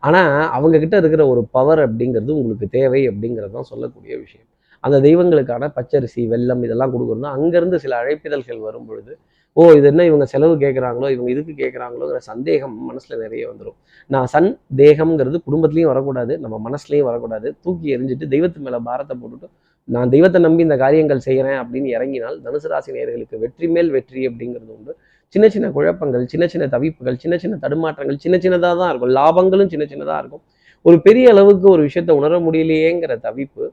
ஆனால் 0.07 0.33
அவங்கக்கிட்ட 0.57 0.95
இருக்கிற 1.01 1.23
ஒரு 1.33 1.41
பவர் 1.55 1.81
அப்படிங்கிறது 1.87 2.31
உங்களுக்கு 2.39 2.67
தேவை 2.79 3.01
அப்படிங்கிறது 3.11 3.53
தான் 3.57 3.69
சொல்லக்கூடிய 3.71 4.13
விஷயம். 4.23 4.47
அந்த 4.83 4.97
தெய்வங்களுக்கான 5.05 5.69
பச்சரிசி 5.77 6.23
வெல்லம் 6.33 6.63
இதெல்லாம் 6.67 6.93
கொடுக்குறோம்னா 6.93 7.31
அங்கேருந்து 7.37 7.77
சில 7.85 7.95
அழைப்பிதழ்கள் 8.01 8.65
வரும் 8.67 8.87
பொழுது 8.89 9.13
ஓ 9.57 9.63
இது 9.77 9.87
என்ன 9.89 10.05
இவங்க 10.09 10.25
செலவு 10.31 10.53
கேட்குறாங்களோ 10.61 11.07
இவங்க 11.15 11.29
இதுக்கு 11.33 11.53
கேட்குறாங்களோங்கிற 11.59 12.19
சந்தேகம் 12.29 12.73
மனசில் 12.87 13.21
நிறைய 13.23 13.43
வந்துடும் 13.49 13.75
நான் 14.13 14.29
சன் 14.33 14.49
தேகம்ங்கிறது 14.79 15.39
குடும்பத்துலேயும் 15.47 15.91
வரக்கூடாது 15.91 16.33
நம்ம 16.43 16.55
மனசுலேயும் 16.67 17.07
வரக்கூடாது. 17.09 17.47
தூக்கி 17.63 17.87
எறிஞ்சிட்டு 17.95 18.27
தெய்வத்து 18.33 18.63
மேலே 18.67 18.79
பாரத்தை 18.87 19.15
போட்டுட்டு 19.21 19.49
நான் 19.87 20.11
தெய்வத்தை 20.13 20.39
நம்பி 20.45 20.65
இந்த 20.67 20.77
காரியங்கள் 20.83 21.21
செய்கிறேன் 21.27 21.59
அப்படின்னு 21.61 21.89
இறங்கினால் 21.95 22.37
தனுசு 22.45 22.67
ராசி 22.73 22.91
நேர்களுக்கு 22.97 23.41
வெற்றி 23.43 23.67
மேல் 23.75 23.89
வெற்றி 23.95 24.21
அப்படிங்கிறது 24.29 24.73
உண்டு. 24.77 24.91
சின்ன 25.35 25.45
சின்ன 25.55 25.67
குழப்பங்கள் 25.77 26.25
சின்ன 26.33 26.45
சின்ன 26.53 26.65
தவிப்புகள் 26.75 27.17
சின்ன 27.23 27.37
சின்ன 27.43 27.55
தடுமாற்றங்கள் 27.63 28.19
சின்ன 28.25 28.35
சின்னதாக 28.45 28.75
தான் 28.81 28.91
இருக்கும். 28.93 29.13
லாபங்களும் 29.19 29.71
சின்ன 29.73 29.85
சின்னதாக 29.93 30.19
இருக்கும். 30.23 30.43
ஒரு 30.85 30.97
பெரிய 31.07 31.25
அளவுக்கு 31.33 31.67
ஒரு 31.75 31.81
விஷயத்தை 31.87 32.13
உணர 32.19 32.39
முடியலையேங்கிற 32.47 33.13
தவிப்பு 33.27 33.65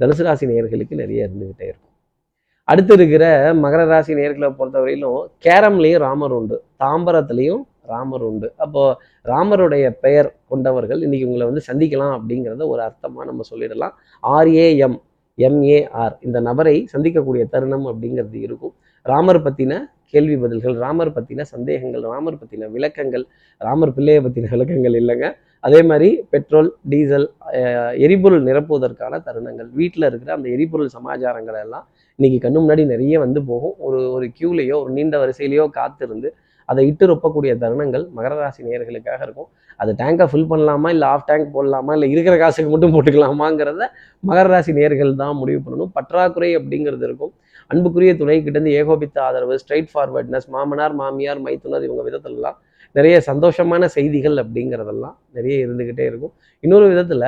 தனுசு 0.00 0.22
ராசி 0.26 0.44
நேயர்களுக்கு 0.50 0.94
நிறைய 1.02 1.28
இருந்துகிட்டே 1.28 1.66
இருக்கும். 1.70 1.86
அடுத்து 2.68 2.92
இருக்கிற 2.98 3.24
மகர 3.64 3.80
ராசி 3.92 4.12
நேர்களை 4.20 4.48
பொறுத்தவரையிலும் 4.58 5.20
கேரம்லேயும் 5.46 6.02
ராமர் 6.06 6.34
உண்டு 6.38 6.56
தாம்பரத்துலேயும் 6.82 7.62
ராமர் 7.92 8.24
உண்டு. 8.30 8.48
அப்போ 8.64 8.82
ராமருடைய 9.30 9.86
பெயர் 10.04 10.28
கொண்டவர்கள் 10.52 11.00
இன்னைக்கு 11.06 11.28
உங்களை 11.28 11.46
வந்து 11.50 11.62
சந்திக்கலாம் 11.68 12.14
அப்படிங்கிறத 12.18 12.66
ஒரு 12.72 12.82
அர்த்தமாக 12.88 13.24
நம்ம 13.30 13.44
சொல்லிடலாம். 13.50 13.94
ஆர்ஏஎம் 14.22 14.98
எம்ஏஆர் 15.38 16.14
இந்த 16.26 16.38
நபரை 16.48 16.76
சந்திக்கக்கூடிய 16.92 17.42
தருணம் 17.54 17.86
அப்படிங்கிறது 17.90 18.38
இருக்கும். 18.46 18.74
ராமர் 19.02 19.44
பற்றின 19.46 19.74
கேள்வி 20.14 20.36
பதில்கள் 20.42 20.76
ராமர் 20.84 21.12
பற்றின 21.16 21.46
சந்தேகங்கள் 21.52 22.04
ராமர் 22.12 22.40
பற்றின 22.40 22.68
விளக்கங்கள் 22.76 23.24
ராமர் 23.66 23.94
பிள்ளையை 23.96 24.20
பற்றின 24.26 24.50
விளக்கங்கள் 24.54 24.98
இல்லைங்க. 25.00 25.28
அதே 25.66 25.80
மாதிரி 25.90 26.08
பெட்ரோல் 26.32 26.68
டீசல் 26.92 27.26
எரிபொருள் 28.04 28.44
நிரப்புவதற்கான 28.48 29.14
தருணங்கள். 29.26 29.68
வீட்டில் 29.80 30.06
இருக்கிற 30.10 30.30
அந்த 30.38 30.48
எரிபொருள் 30.56 30.94
சமாச்சாரங்கள் 30.96 31.58
எல்லாம் 31.64 31.86
இன்னைக்கு 32.18 32.38
கண்ணு 32.44 32.60
முன்னாடி 32.62 32.84
நிறைய 32.92 33.18
வந்து 33.24 33.40
போகும். 33.50 33.74
ஒரு 33.86 33.98
ஒரு 34.16 34.28
கியூலையோ 34.38 34.76
ஒரு 34.84 34.92
நீண்ட 34.98 35.16
வரிசையிலையோ 35.24 35.66
காத்திருந்து 35.78 36.30
அதை 36.68 36.82
இட்டு 36.88 37.04
ரொப்பக்கூடிய 37.10 37.52
தருணங்கள் 37.62 38.04
மகர 38.16 38.34
ராசி 38.40 38.60
நேர்களுக்காக 38.66 39.20
இருக்கும். 39.26 39.48
அது 39.82 39.90
டேங்கை 40.00 40.26
ஃபில் 40.30 40.50
பண்ணலாமா 40.50 40.88
இல்லை 40.94 41.06
ஆஃப் 41.14 41.26
டேங்க் 41.28 41.54
போடலாமா 41.54 41.92
இல்லை 41.96 42.08
இருக்கிற 42.14 42.34
காசுக்கு 42.42 42.70
மட்டும் 42.72 42.92
போட்டுக்கலாமாங்கிறத 42.94 43.86
மகர 44.28 44.46
ராசி 44.52 44.72
நேர்கள் 44.78 45.12
தான் 45.22 45.38
முடிவு 45.40 45.60
பண்ணணும். 45.64 45.90
பற்றாக்குறை 45.96 46.50
அப்படிங்கிறது 46.58 47.04
இருக்கும். 47.08 47.32
அன்புக்குரிய 47.72 48.12
துணை 48.20 48.36
கிட்டேருந்து 48.44 48.72
ஏகோபித்த 48.80 49.16
ஆதரவு 49.26 49.54
ஸ்ட்ரைட் 49.62 49.90
ஃபார்வர்ட்னஸ் 49.92 50.46
மாமனார் 50.54 50.94
மாமியார் 51.00 51.40
மைத்துனர் 51.46 51.86
இவங்க 51.88 52.02
விதத்திலலாம் 52.08 52.58
நிறைய 52.98 53.16
சந்தோஷமான 53.28 53.82
செய்திகள் 53.96 54.36
அப்படிங்கிறதெல்லாம் 54.42 55.16
நிறைய 55.36 55.56
இருந்துக்கிட்டே 55.66 56.04
இருக்கும். 56.10 56.32
இன்னொரு 56.64 56.86
விதத்தில் 56.92 57.26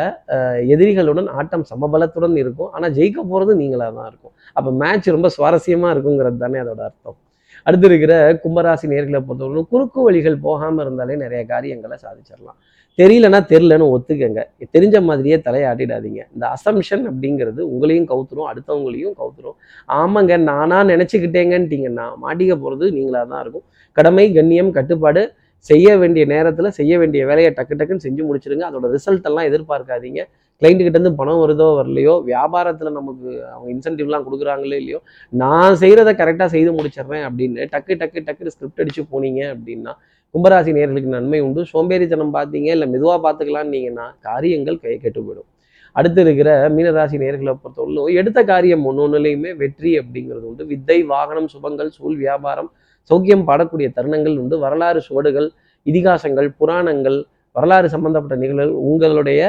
எதிரிகளுடன் 0.74 1.28
ஆட்டம் 1.40 1.64
சமபலத்துடன் 1.72 2.34
இருக்கும். 2.42 2.70
ஆனால் 2.76 2.94
ஜெயிக்க 2.98 3.20
போகிறது 3.32 3.54
நீங்களாக 3.60 3.92
தான் 3.98 4.08
இருக்கும். 4.10 4.34
அப்போ 4.56 4.70
மேட்ச் 4.82 5.08
ரொம்ப 5.16 5.30
சுவாரஸ்யமாக 5.36 5.94
இருக்குங்கிறது 5.94 6.40
தானே 6.44 6.58
அதோட 6.64 6.82
அர்த்தம். 6.88 7.18
அடுத்து 7.66 7.86
இருக்கிற 7.90 8.14
கும்பராசி 8.44 8.86
நேர்களை 8.92 9.20
பொறுத்தவரைக்கும் 9.26 9.70
குறுக்கு 9.74 10.00
வழிகள் 10.06 10.38
போகாமல் 10.46 10.84
இருந்தாலே 10.84 11.16
நிறைய 11.24 11.42
காரியங்களை 11.52 11.96
சாதிச்சிடலாம். 12.04 12.58
தெரியலனா 12.98 13.38
தெரிலன்னு 13.50 13.86
ஒத்துக்கங்க. 13.94 14.40
தெரிஞ்ச 14.74 14.96
மாதிரியே 15.08 15.36
தலையாட்டிடாதீங்க. 15.46 16.20
இந்த 16.34 16.44
அசம்ஷன் 16.56 17.04
அப்படிங்கிறது 17.10 17.60
உங்களையும் 17.72 18.08
கவுத்துரும் 18.10 18.48
அடுத்தவங்களையும் 18.50 19.14
கவுத்துரும். 19.20 19.56
ஆமாங்க 20.00 20.36
நானா 20.50 20.78
நினச்சிக்கிட்டேங்கன்ட்டீங்கன்னா 20.92 22.06
மாட்டிக்க 22.24 22.54
போகிறது 22.64 22.88
நீங்களாக 22.98 23.24
தான் 23.32 23.42
இருக்கும். 23.44 23.64
கடமை 23.92 24.26
கண்ணியம் 24.38 24.72
கட்டுப்பாடு 24.78 25.22
செய்ய 25.70 25.88
வேண்டிய 25.98 26.24
நேரத்தில் 26.34 26.74
செய்ய 26.78 26.92
வேண்டிய 27.00 27.22
வேலையை 27.26 27.50
டக்கு 27.58 27.74
டக்குன்னு 27.80 28.04
செஞ்சு 28.06 28.22
முடிச்சிருங்க. 28.28 28.64
அதோட 28.70 28.86
ரிசல்ட் 28.96 29.28
எல்லாம் 29.30 29.48
எதிர்பார்க்காதீங்க. 29.50 30.22
கிளைண்ட்டு 30.62 30.84
கிட்ட 30.86 30.98
இருந்து 30.98 31.18
பணம் 31.20 31.40
வருதோ 31.42 31.66
வரலையோ 31.78 32.12
வியாபாரத்தில் 32.26 32.96
நமக்கு 32.98 33.28
அவங்க 33.52 33.68
இன்சென்டிவ்லாம் 33.72 34.26
கொடுக்குறாங்களோ 34.26 34.76
இல்லையோ 34.82 34.98
நான் 35.32 35.78
செய்கிறத 35.80 36.10
கரெக்டாக 36.20 36.48
செய்து 36.54 36.72
முடிச்சிடுறேன் 36.76 37.24
அப்படின்னு 37.28 37.64
டக்கு 37.72 37.94
டக்கு 38.02 38.20
டக்குன்னு 38.28 38.52
ஸ்கிரிப்ட் 38.54 38.82
அடிச்சு 38.82 39.02
போனீங்க 39.12 39.40
அப்படின்னா 39.54 39.94
கும்பராசி 40.34 40.70
நேர்களுக்கு 40.76 41.08
நன்மை 41.14 41.38
உண்டு. 41.46 41.62
சோம்பேறித்தனம் 41.72 42.36
பார்த்தீங்க 42.36 42.68
இல்லை 42.76 42.86
மெதுவாக 42.92 43.18
பார்த்துக்கலான்னு 43.24 43.74
நீங்கன்னா 43.74 44.06
காரியங்கள் 44.28 44.78
கை 44.84 44.94
கெட்டு 45.02 45.20
போயிடும். 45.26 45.48
அடுத்து 45.96 46.20
இருக்கிற 46.24 46.50
மீனராசி 46.76 47.16
நேர்களை 47.22 47.52
பொறுத்தவரையிலும் 47.62 48.14
எடுத்த 48.20 48.40
காரியம் 48.52 48.84
ஒன்று 48.90 49.02
ஒன்றுலையுமே 49.06 49.50
வெற்றி 49.62 49.90
அப்படிங்கிறது 50.02 50.46
உண்டு. 50.50 50.64
வித்தை 50.70 50.98
வாகனம் 51.12 51.48
சுபங்கள் 51.54 51.90
சூழ் 51.96 52.16
வியாபாரம் 52.22 52.70
சௌக்கியம் 53.10 53.44
பாடக்கூடிய 53.50 53.88
தருணங்கள் 53.98 54.38
உண்டு. 54.42 54.56
வரலாறு 54.64 55.02
சுவடுகள் 55.08 55.48
இதிகாசங்கள் 55.86 56.48
புராணங்கள் 56.60 57.18
வரலாறு 57.56 57.88
சம்பந்தப்பட்ட 57.94 58.36
நிகழ்வுகள் 58.42 58.74
உங்களுடைய 58.88 59.40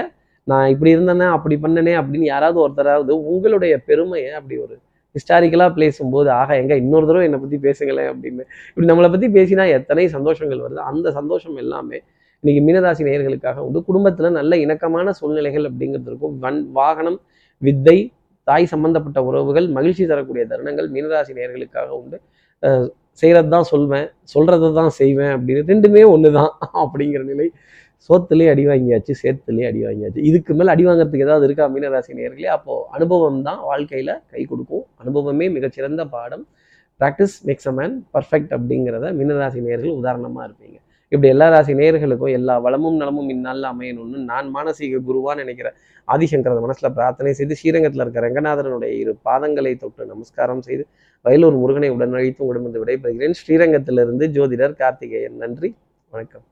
நான் 0.52 0.72
இப்படி 0.74 0.92
இருந்தேனே 0.96 1.28
அப்படி 1.36 1.56
பண்ணனே 1.66 1.94
அப்படின்னு 2.00 2.28
யாராவது 2.34 2.60
ஒருத்தராவது 2.66 3.14
உங்களுடைய 3.34 3.74
பெருமையை 3.90 4.32
அப்படி 4.40 4.56
ஒரு 4.66 4.76
ஹிஸ்டாரிக்கலாக 5.16 5.72
பேசும்போது 5.80 6.30
ஆக 6.40 6.50
எங்க 6.62 6.74
இன்னொரு 6.84 7.06
தடவை 7.10 7.26
என்னை 7.28 7.40
பற்றி 7.44 7.58
பேசுங்களேன் 7.66 8.10
அப்படின்னு. 8.12 8.44
இப்படி 8.70 8.88
நம்மளை 8.92 9.10
பற்றி 9.14 9.28
பேசினா 9.38 9.64
எத்தனை 9.78 10.06
சந்தோஷங்கள் 10.16 10.62
வருது? 10.66 10.82
அந்த 10.92 11.08
சந்தோஷம் 11.20 11.58
எல்லாமே 11.64 11.98
இன்னைக்கு 12.44 12.62
மீனராசி 12.68 13.04
நேயர்களுக்காக 13.10 13.60
உண்டு. 13.66 13.80
குடும்பத்தில் 13.90 14.36
நல்ல 14.40 14.54
இணக்கமான 14.64 15.14
சூழ்நிலைகள் 15.20 15.68
அப்படிங்கிறது 15.70 16.10
இருக்கும். 16.12 16.34
வன் 16.46 16.60
வாகனம் 16.80 17.20
வித்தை 17.62 17.98
தாய் 18.48 18.66
சம்பந்தப்பட்ட 18.74 19.20
உறவுகள் 19.30 19.68
மகிழ்ச்சி 19.78 20.06
தரக்கூடிய 20.12 20.44
தருணங்கள் 20.52 20.88
மீனராசி 20.96 21.34
நேயர்களுக்காக 21.40 21.90
உண்டு. 22.02 22.18
செய்கிறது 23.22 23.50
தான் 23.56 23.68
சொல்வேன் 23.72 24.08
சொல்கிறது 24.34 24.68
தான் 24.80 24.92
செய்வேன் 25.00 25.34
அப்படின்னு. 25.36 25.62
ரெண்டுமே 25.72 26.04
ஒன்று 26.14 26.30
தான் 26.40 26.52
அப்படிங்கிற 26.84 27.22
நிலை. 27.32 27.48
சோத்துலேயே 28.10 28.50
அடி 28.54 28.64
வாங்கியாச்சு 28.68 29.14
சேத்துலேயே 29.24 29.66
அடி 29.72 29.82
வாங்கியாச்சு. 29.86 30.22
இதுக்கு 30.30 30.54
மேலே 30.60 30.72
அடி 30.74 30.84
வாங்குறதுக்கு 30.88 31.26
ஏதாவது 31.28 31.46
இருக்கா 31.50 31.66
மீனராசி 31.76 32.14
நேர்களே 32.20 32.50
அப்போது 32.58 32.86
அனுபவம் 32.98 33.42
தான் 33.42 33.62
வாழ்க்கையில் 33.70 34.14
கை 34.34 34.44
கொடுக்கும். 34.46 34.86
அனுபவமே 34.98 35.48
மிகச்சிறந்த 35.50 36.06
பாடம். 36.16 36.46
Practice 37.00 37.38
makes 37.48 37.70
a 37.72 37.76
man 37.80 37.96
perfect 38.16 38.52
அப்படிங்கிறத 38.58 39.06
மீனராசி 39.20 39.62
நேர்கள் 39.68 40.00
உதாரணமாக 40.02 40.48
இருப்பீங்க. 40.50 40.78
இப்படி 41.12 41.30
எல்லா 41.34 41.48
ராசி 41.50 41.74
நேர்களுக்கும் 41.74 42.34
எல்லா 42.38 42.54
வளமும் 42.58 42.96
நலமும் 42.96 43.30
இந்நாளில் 43.30 43.68
அமையணும்னு 43.72 44.20
நான் 44.32 44.48
மானசீக 44.56 45.02
குருவான்னு 45.08 45.44
நினைக்கிற 45.44 45.70
ஆதிசங்கரத 46.08 46.62
மனசில் 46.66 46.94
பிரார்த்தனை 46.94 47.34
செய்து 47.34 47.58
ஸ்ரீரங்கத்தில் 47.60 48.04
இருக்க 48.04 48.26
ரங்கநாதனுடைய 48.28 48.94
இரு 49.02 49.14
பாதங்களை 49.30 49.74
தொட்டு 49.78 50.06
நமஸ்காரம் 50.06 50.62
செய்து 50.62 50.86
வயலூர் 51.26 51.62
முருகனை 51.64 51.90
உடனழைத்து 51.90 52.44
உங்களிடம் 52.46 52.84
விடைபெறுகிறேன். 52.84 53.38
ஸ்ரீரங்கத்திலிருந்து 53.42 54.28
ஜோதிடர் 54.38 54.80
கார்த்திகேயன். 54.82 55.38
நன்றி. 55.38 55.72
வணக்கம். 56.14 56.46